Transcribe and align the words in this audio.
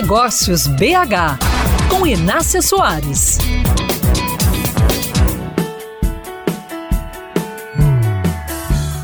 Negócios 0.00 0.66
BH, 0.66 1.38
com 1.88 2.06
Inácia 2.06 2.60
Soares. 2.60 3.38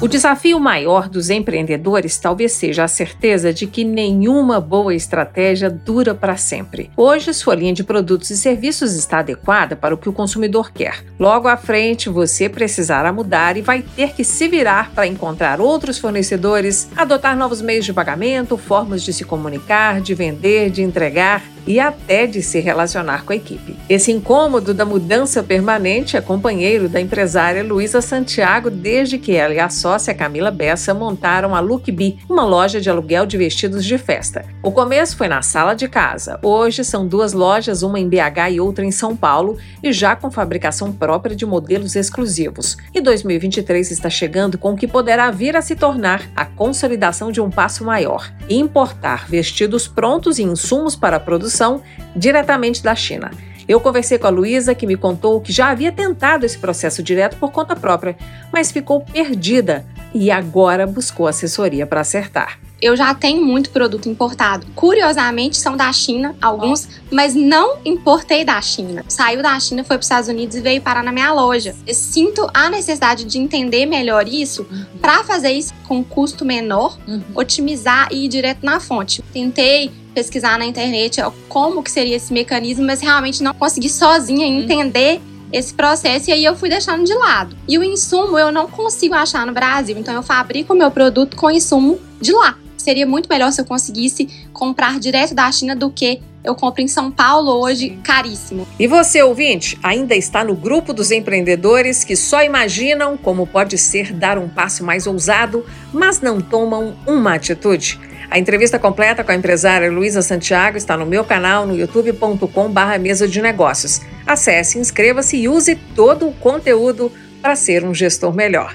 O 0.03 0.09
desafio 0.09 0.59
maior 0.59 1.09
dos 1.09 1.31
empreendedores 1.31 2.19
talvez 2.19 2.51
seja 2.51 2.83
a 2.83 2.89
certeza 2.89 3.53
de 3.53 3.69
que 3.69 3.85
nenhuma 3.85 4.61
boa 4.61 4.93
estratégia 4.93 5.71
dura 5.71 6.13
para 6.13 6.37
sempre. 6.37 6.91
Hoje, 6.97 7.33
sua 7.33 7.55
linha 7.55 7.73
de 7.73 7.85
produtos 7.85 8.29
e 8.31 8.37
serviços 8.37 8.95
está 8.95 9.21
adequada 9.21 9.77
para 9.77 9.95
o 9.95 9.97
que 9.97 10.09
o 10.09 10.13
consumidor 10.13 10.73
quer. 10.73 11.05
Logo 11.21 11.47
à 11.47 11.57
frente, 11.57 12.09
você 12.09 12.49
precisará 12.49 13.13
mudar 13.13 13.57
e 13.57 13.63
vai 13.63 13.81
ter 13.95 14.13
que 14.13 14.25
se 14.25 14.49
virar 14.49 14.91
para 14.91 15.07
encontrar 15.07 15.61
outros 15.61 16.01
fornecedores, 16.01 16.89
adotar 16.97 17.37
novos 17.37 17.63
meios 17.63 17.85
de 17.85 17.93
pagamento, 17.93 18.57
formas 18.57 19.05
de 19.05 19.13
se 19.13 19.23
comunicar, 19.23 20.01
de 20.01 20.17
vender, 20.17 20.71
de 20.71 20.83
entregar 20.83 21.45
e 21.67 21.79
até 21.79 22.27
de 22.27 22.43
se 22.43 22.61
relacionar 22.61 23.25
com 23.25 23.33
a 23.33 23.37
equipe. 23.37 23.77
Esse 23.89 24.11
incômodo 24.11 24.75
da 24.75 24.85
mudança 24.85 25.43
permanente 25.43 26.17
é 26.17 26.21
companheiro 26.21 26.89
da 26.89 27.01
empresária 27.01 27.63
Luísa 27.63 28.01
Santiago 28.01 28.71
desde 28.71 29.19
que 29.19 29.35
ela 29.35 29.55
e 29.55 29.59
a 29.61 29.69
sócia 29.69 30.15
Camila 30.15 30.51
Bessa 30.51 30.93
montaram 30.93 31.55
a 31.55 31.61
Look 31.61 31.83
uma 32.29 32.45
loja 32.45 32.81
de 32.81 32.89
aluguel 32.89 33.27
de 33.27 33.37
vestidos 33.37 33.85
de 33.85 33.99
festa. 33.99 34.45
O 34.63 34.73
começo 34.73 35.17
foi 35.17 35.29
na 35.29 35.43
sala 35.43 35.75
de 35.75 35.89
casa. 35.89 36.39
Hoje 36.43 36.85
são 36.85 37.07
duas 37.07 37.33
lojas, 37.33 37.83
uma 37.83 37.99
em 37.99 38.09
BH 38.09 38.53
e 38.53 38.61
outra 38.61 38.85
em 38.85 38.91
São 38.91 39.17
Paulo, 39.17 39.59
e 39.83 39.93
já 39.93 40.17
com 40.17 40.31
fabricação 40.31 40.93
própria 40.93 41.37
de 41.37 41.45
modelos 41.45 41.97
exclusivos. 41.97 42.77
E 42.95 43.01
2023 43.01 43.91
está 43.91 44.09
chegando 44.09 44.57
com 44.57 44.73
o 44.73 44.77
que 44.77 44.89
poderá 44.89 45.31
vir 45.31 45.57
a 45.57 45.63
se 45.63 45.75
tornar 45.75 46.23
a 46.35 46.45
consolidação 46.45 47.31
de 47.31 47.41
um 47.41 47.51
passo 47.51 47.85
maior: 47.85 48.33
importar 48.49 49.27
vestidos 49.29 49.87
prontos 49.87 50.39
e 50.39 50.43
insumos 50.43 50.97
para 50.97 51.17
a 51.17 51.21
produção 51.21 51.52
produção 51.53 51.83
diretamente 52.17 52.83
da 52.83 52.95
China. 52.95 53.31
Eu 53.69 53.81
conversei 53.81 54.19
com 54.19 54.27
a 54.27 54.31
Luísa, 54.31 54.75
que 54.75 54.87
me 54.87 54.97
contou 54.97 55.41
que 55.41 55.53
já 55.53 55.69
havia 55.69 55.93
tentado 55.93 56.45
esse 56.45 56.59
processo 56.59 57.03
direto 57.03 57.37
por 57.37 57.53
conta 57.53 57.77
própria, 57.77 58.17
mas 58.53 58.73
ficou 58.73 59.01
perdida 59.01 59.85
e 60.15 60.31
agora 60.31 60.87
buscou 60.87 61.27
assessoria 61.27 61.87
para 61.87 62.01
acertar. 62.01 62.59
Eu 62.81 62.97
já 62.97 63.15
tenho 63.15 63.45
muito 63.45 63.71
produto 63.71 64.09
importado. 64.09 64.67
Curiosamente, 64.75 65.57
são 65.57 65.77
da 65.77 65.93
China, 65.93 66.35
alguns, 66.43 66.89
mas 67.13 67.33
não 67.33 67.79
importei 67.85 68.45
da 68.45 68.61
China. 68.61 69.05
Saiu 69.07 69.41
da 69.41 69.59
China, 69.61 69.85
foi 69.85 69.97
para 69.97 70.01
os 70.01 70.07
Estados 70.07 70.29
Unidos 70.29 70.57
e 70.57 70.61
veio 70.61 70.83
parar 70.83 71.05
na 71.05 71.13
minha 71.13 71.33
loja. 71.33 71.77
Eu 71.87 71.95
sinto 71.95 72.45
a 72.53 72.69
necessidade 72.69 73.25
de 73.25 73.39
entender 73.39 73.87
melhor 73.87 74.27
isso 74.27 74.67
uhum. 74.69 74.85
para 75.01 75.23
fazer 75.23 75.53
isso 75.53 75.73
com 75.87 76.03
custo 76.03 76.45
menor, 76.45 76.99
uhum. 77.07 77.23
otimizar 77.37 78.09
e 78.11 78.25
ir 78.25 78.29
direto 78.29 78.67
na 78.67 78.81
fonte. 78.81 79.23
Tentei 79.33 79.93
pesquisar 80.13 80.59
na 80.59 80.67
internet 80.67 81.21
como 81.49 81.85
que 81.85 81.91
seria 81.91 82.17
esse 82.17 82.33
mecanismo, 82.33 82.85
mas 82.85 83.01
realmente 83.01 83.45
não 83.45 83.55
consegui 83.55 83.89
sozinha 83.89 84.47
uhum. 84.47 85.23
Esse 85.53 85.75
processo 85.75 86.31
e 86.31 86.33
aí 86.33 86.45
eu 86.45 86.57
fui 86.57 86.69
deixando 86.69 87.05
de 87.05 87.15
lado. 87.15 87.57
E 87.69 87.79
o 87.79 87.85
insumo 87.85 88.39
eu 88.39 88.51
não 88.51 88.69
consigo 88.69 89.15
achar 89.15 89.47
no 89.47 89.53
Brasil, 89.53 89.97
então 89.99 90.15
eu 90.15 90.23
fabrico 90.23 90.73
o 90.73 90.77
meu 90.77 90.91
produto 90.91 91.37
com 91.37 91.51
insumo 91.51 92.01
de 92.21 92.33
lá. 92.33 92.57
Seria 92.77 93.07
muito 93.07 93.29
melhor 93.29 93.53
se 93.53 93.61
eu 93.61 93.65
conseguisse 93.65 94.29
comprar 94.53 94.99
direto 94.99 95.35
da 95.35 95.51
China 95.53 95.77
do 95.77 95.91
que 95.91 96.21
eu 96.45 96.55
compro 96.55 96.83
em 96.83 96.89
São 96.89 97.11
Paulo 97.11 97.53
hoje 97.53 97.91
caríssimo. 98.03 98.67
E 98.79 98.89
você, 98.89 99.23
ouvinte, 99.23 99.79
ainda 99.83 100.17
está 100.17 100.43
no 100.43 100.55
grupo 100.55 100.93
dos 100.93 101.13
empreendedores 101.13 102.03
que 102.03 102.17
só 102.17 102.43
imaginam 102.43 103.17
como 103.17 103.47
pode 103.47 103.79
ser 103.79 104.13
dar 104.13 104.39
um 104.39 104.49
passo 104.49 104.83
mais 104.83 105.07
ousado, 105.07 105.65
mas 105.93 106.21
não 106.21 106.41
tomam 106.41 106.97
uma 107.07 107.35
atitude? 107.35 108.01
A 108.29 108.39
entrevista 108.39 108.79
completa 108.79 109.23
com 109.23 109.31
a 109.31 109.35
empresária 109.35 109.93
Luísa 109.93 110.23
Santiago 110.23 110.77
está 110.77 110.97
no 110.97 111.05
meu 111.05 111.23
canal 111.23 111.67
no 111.67 111.77
youtube.com/barra 111.77 112.99
mesa 112.99 113.29
de 113.29 113.43
negócios. 113.43 114.01
Acesse, 114.27 114.79
inscreva-se 114.79 115.37
e 115.37 115.49
use 115.49 115.75
todo 115.95 116.29
o 116.29 116.35
conteúdo 116.35 117.13
para 117.41 117.57
ser 117.57 117.85
um 117.85 117.95
gestor 117.95 118.35
melhor. 118.35 118.75